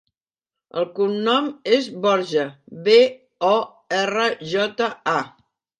[0.79, 2.47] El cognom és Borja:
[2.89, 2.99] be,
[3.53, 3.57] o,
[4.03, 5.21] erra, jota, a.